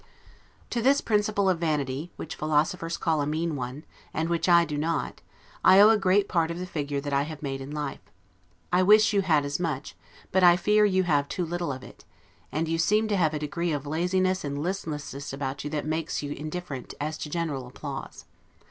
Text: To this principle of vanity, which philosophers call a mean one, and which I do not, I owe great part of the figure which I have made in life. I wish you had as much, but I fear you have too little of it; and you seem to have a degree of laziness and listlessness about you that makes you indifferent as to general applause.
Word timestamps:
To 0.71 0.81
this 0.81 0.99
principle 0.99 1.47
of 1.47 1.59
vanity, 1.59 2.11
which 2.15 2.33
philosophers 2.33 2.97
call 2.97 3.21
a 3.21 3.27
mean 3.27 3.55
one, 3.55 3.85
and 4.15 4.29
which 4.29 4.49
I 4.49 4.65
do 4.65 4.75
not, 4.75 5.21
I 5.63 5.79
owe 5.79 5.95
great 5.95 6.27
part 6.27 6.49
of 6.49 6.57
the 6.57 6.65
figure 6.65 6.99
which 7.01 7.13
I 7.13 7.21
have 7.21 7.43
made 7.43 7.61
in 7.61 7.69
life. 7.69 7.99
I 8.73 8.81
wish 8.81 9.13
you 9.13 9.21
had 9.21 9.45
as 9.45 9.59
much, 9.59 9.95
but 10.31 10.43
I 10.43 10.57
fear 10.57 10.85
you 10.85 11.03
have 11.03 11.27
too 11.27 11.45
little 11.45 11.71
of 11.71 11.83
it; 11.83 12.03
and 12.51 12.67
you 12.67 12.79
seem 12.79 13.07
to 13.09 13.15
have 13.17 13.35
a 13.35 13.37
degree 13.37 13.71
of 13.73 13.85
laziness 13.85 14.43
and 14.43 14.57
listlessness 14.57 15.33
about 15.33 15.63
you 15.63 15.69
that 15.69 15.85
makes 15.85 16.23
you 16.23 16.31
indifferent 16.31 16.95
as 16.99 17.15
to 17.19 17.29
general 17.29 17.67
applause. 17.67 18.25